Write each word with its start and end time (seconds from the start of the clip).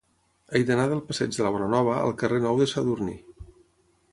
He 0.53 0.61
d'anar 0.69 0.85
del 0.93 1.03
passeig 1.09 1.35
de 1.35 1.45
la 1.47 1.51
Bonanova 1.57 1.99
al 2.07 2.15
carrer 2.23 2.41
Nou 2.47 2.59
de 2.63 2.71
Sadurní. 2.73 3.17